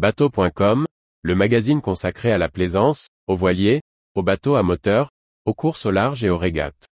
Bateau.com, 0.00 0.86
le 1.20 1.34
magazine 1.34 1.82
consacré 1.82 2.32
à 2.32 2.38
la 2.38 2.48
plaisance, 2.48 3.08
aux 3.26 3.36
voiliers, 3.36 3.82
aux 4.14 4.22
bateaux 4.22 4.54
à 4.54 4.62
moteur, 4.62 5.10
aux 5.44 5.52
courses 5.52 5.84
au 5.84 5.90
large 5.90 6.24
et 6.24 6.30
aux 6.30 6.38
régates. 6.38 6.86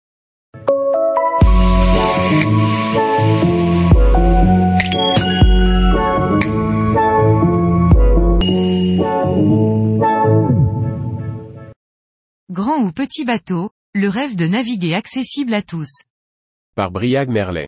Grand 12.50 12.80
ou 12.80 12.92
petit 12.92 13.24
bateau, 13.24 13.70
le 13.94 14.10
rêve 14.10 14.36
de 14.36 14.48
naviguer 14.48 14.96
accessible 14.96 15.54
à 15.54 15.62
tous. 15.62 16.06
Par 16.76 16.90
Briag 16.90 17.30
Merlet. 17.30 17.68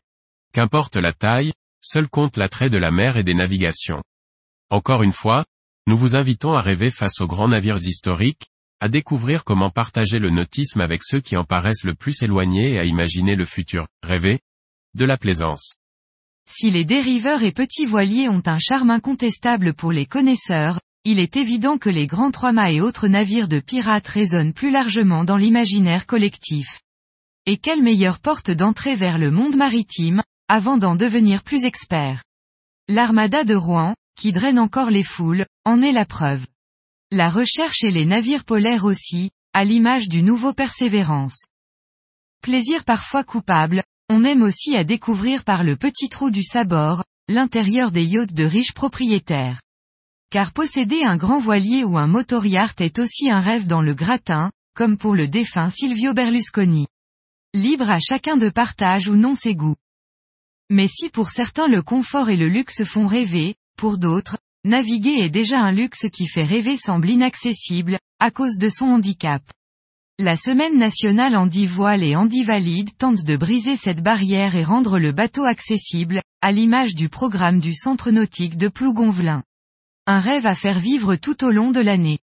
Qu'importe 0.52 0.96
la 0.96 1.12
taille, 1.12 1.52
seul 1.80 2.08
compte 2.08 2.36
l'attrait 2.36 2.70
de 2.70 2.78
la 2.78 2.90
mer 2.90 3.16
et 3.16 3.22
des 3.22 3.34
navigations. 3.34 4.02
Encore 4.70 5.02
une 5.02 5.12
fois, 5.12 5.46
nous 5.86 5.96
vous 5.96 6.14
invitons 6.14 6.52
à 6.52 6.60
rêver 6.60 6.90
face 6.90 7.20
aux 7.20 7.26
grands 7.26 7.48
navires 7.48 7.82
historiques, 7.82 8.50
à 8.80 8.88
découvrir 8.88 9.44
comment 9.44 9.70
partager 9.70 10.18
le 10.18 10.28
nautisme 10.28 10.82
avec 10.82 11.02
ceux 11.02 11.20
qui 11.20 11.36
en 11.36 11.44
paraissent 11.44 11.84
le 11.84 11.94
plus 11.94 12.22
éloignés 12.22 12.72
et 12.72 12.78
à 12.78 12.84
imaginer 12.84 13.34
le 13.34 13.46
futur, 13.46 13.86
rêver, 14.02 14.40
de 14.94 15.06
la 15.06 15.16
plaisance. 15.16 15.76
Si 16.46 16.70
les 16.70 16.84
dériveurs 16.84 17.42
et 17.42 17.52
petits 17.52 17.86
voiliers 17.86 18.28
ont 18.28 18.42
un 18.44 18.58
charme 18.58 18.90
incontestable 18.90 19.72
pour 19.72 19.90
les 19.90 20.06
connaisseurs, 20.06 20.80
il 21.04 21.18
est 21.18 21.36
évident 21.36 21.78
que 21.78 21.88
les 21.88 22.06
grands 22.06 22.30
trois-mâts 22.30 22.72
et 22.72 22.82
autres 22.82 23.08
navires 23.08 23.48
de 23.48 23.60
pirates 23.60 24.08
résonnent 24.08 24.52
plus 24.52 24.70
largement 24.70 25.24
dans 25.24 25.38
l'imaginaire 25.38 26.06
collectif. 26.06 26.82
Et 27.46 27.56
quelle 27.56 27.82
meilleure 27.82 28.20
porte 28.20 28.50
d'entrée 28.50 28.96
vers 28.96 29.16
le 29.16 29.30
monde 29.30 29.56
maritime, 29.56 30.22
avant 30.48 30.76
d'en 30.76 30.94
devenir 30.94 31.42
plus 31.42 31.64
expert. 31.64 32.22
L'armada 32.88 33.44
de 33.44 33.54
Rouen, 33.54 33.94
qui 34.18 34.32
draine 34.32 34.58
encore 34.58 34.90
les 34.90 35.04
foules, 35.04 35.46
en 35.64 35.80
est 35.80 35.92
la 35.92 36.04
preuve. 36.04 36.44
La 37.12 37.30
recherche 37.30 37.84
et 37.84 37.92
les 37.92 38.04
navires 38.04 38.44
polaires 38.44 38.84
aussi, 38.84 39.30
à 39.54 39.64
l'image 39.64 40.08
du 40.08 40.22
nouveau 40.22 40.52
Persévérance. 40.52 41.46
Plaisir 42.42 42.84
parfois 42.84 43.22
coupable, 43.22 43.82
on 44.10 44.24
aime 44.24 44.42
aussi 44.42 44.74
à 44.74 44.82
découvrir 44.82 45.44
par 45.44 45.62
le 45.62 45.76
petit 45.76 46.08
trou 46.08 46.30
du 46.30 46.42
sabord, 46.42 47.04
l'intérieur 47.28 47.92
des 47.92 48.04
yachts 48.04 48.34
de 48.34 48.44
riches 48.44 48.74
propriétaires. 48.74 49.60
Car 50.30 50.52
posséder 50.52 51.04
un 51.04 51.16
grand 51.16 51.38
voilier 51.38 51.84
ou 51.84 51.96
un 51.96 52.08
motor-yacht 52.08 52.80
est 52.80 52.98
aussi 52.98 53.30
un 53.30 53.40
rêve 53.40 53.68
dans 53.68 53.82
le 53.82 53.94
gratin, 53.94 54.50
comme 54.74 54.98
pour 54.98 55.14
le 55.14 55.28
défunt 55.28 55.70
Silvio 55.70 56.12
Berlusconi. 56.12 56.88
Libre 57.54 57.88
à 57.88 58.00
chacun 58.00 58.36
de 58.36 58.50
partage 58.50 59.08
ou 59.08 59.14
non 59.14 59.34
ses 59.34 59.54
goûts. 59.54 59.76
Mais 60.70 60.88
si 60.88 61.08
pour 61.08 61.30
certains 61.30 61.68
le 61.68 61.82
confort 61.82 62.30
et 62.30 62.36
le 62.36 62.48
luxe 62.48 62.84
font 62.84 63.06
rêver, 63.06 63.54
pour 63.78 63.96
d'autres, 63.96 64.36
naviguer 64.64 65.20
est 65.20 65.30
déjà 65.30 65.60
un 65.60 65.70
luxe 65.70 66.06
qui 66.12 66.26
fait 66.26 66.44
rêver 66.44 66.76
semble 66.76 67.08
inaccessible, 67.08 67.98
à 68.18 68.32
cause 68.32 68.58
de 68.58 68.68
son 68.68 68.86
handicap. 68.86 69.40
La 70.18 70.36
semaine 70.36 70.76
nationale 70.76 71.36
Andy 71.36 71.64
Voile 71.64 72.02
et 72.02 72.16
Andy 72.16 72.42
Valide 72.42 72.90
tente 72.98 73.24
de 73.24 73.36
briser 73.36 73.76
cette 73.76 74.02
barrière 74.02 74.56
et 74.56 74.64
rendre 74.64 74.98
le 74.98 75.12
bateau 75.12 75.44
accessible, 75.44 76.20
à 76.42 76.50
l'image 76.50 76.96
du 76.96 77.08
programme 77.08 77.60
du 77.60 77.72
centre 77.72 78.10
nautique 78.10 78.58
de 78.58 78.66
Plougonvelin. 78.66 79.44
Un 80.08 80.18
rêve 80.18 80.46
à 80.46 80.56
faire 80.56 80.80
vivre 80.80 81.14
tout 81.14 81.44
au 81.44 81.50
long 81.50 81.70
de 81.70 81.80
l'année. 81.80 82.18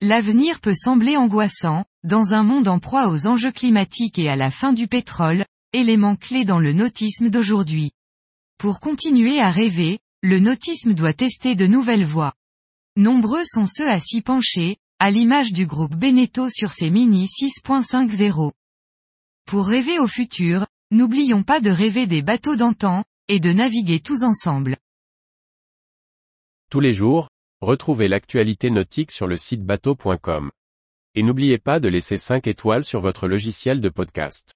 L'avenir 0.00 0.60
peut 0.60 0.74
sembler 0.74 1.16
angoissant, 1.16 1.84
dans 2.02 2.32
un 2.32 2.42
monde 2.42 2.66
en 2.66 2.80
proie 2.80 3.08
aux 3.08 3.28
enjeux 3.28 3.52
climatiques 3.52 4.18
et 4.18 4.28
à 4.28 4.34
la 4.34 4.50
fin 4.50 4.72
du 4.72 4.88
pétrole, 4.88 5.44
élément 5.72 6.16
clé 6.16 6.44
dans 6.44 6.58
le 6.58 6.72
nautisme 6.72 7.30
d'aujourd'hui. 7.30 7.92
Pour 8.58 8.80
continuer 8.80 9.38
à 9.38 9.52
rêver, 9.52 10.00
le 10.22 10.38
nautisme 10.38 10.94
doit 10.94 11.12
tester 11.12 11.54
de 11.54 11.66
nouvelles 11.66 12.04
voies. 12.04 12.32
Nombreux 12.96 13.44
sont 13.44 13.66
ceux 13.66 13.88
à 13.88 14.00
s'y 14.00 14.22
pencher, 14.22 14.76
à 14.98 15.10
l'image 15.10 15.52
du 15.52 15.66
groupe 15.66 15.94
Beneteau 15.94 16.48
sur 16.50 16.72
ses 16.72 16.90
Mini 16.90 17.26
6.50. 17.26 18.52
Pour 19.46 19.66
rêver 19.66 19.98
au 19.98 20.08
futur, 20.08 20.66
n'oublions 20.90 21.42
pas 21.42 21.60
de 21.60 21.70
rêver 21.70 22.06
des 22.06 22.22
bateaux 22.22 22.56
d'antan, 22.56 23.04
et 23.28 23.40
de 23.40 23.52
naviguer 23.52 24.00
tous 24.00 24.22
ensemble. 24.22 24.76
Tous 26.70 26.80
les 26.80 26.94
jours, 26.94 27.28
retrouvez 27.60 28.08
l'actualité 28.08 28.70
nautique 28.70 29.12
sur 29.12 29.26
le 29.26 29.36
site 29.36 29.62
bateau.com. 29.62 30.50
Et 31.14 31.22
n'oubliez 31.22 31.58
pas 31.58 31.80
de 31.80 31.88
laisser 31.88 32.18
5 32.18 32.46
étoiles 32.46 32.84
sur 32.84 33.00
votre 33.00 33.28
logiciel 33.28 33.80
de 33.80 33.88
podcast. 33.88 34.54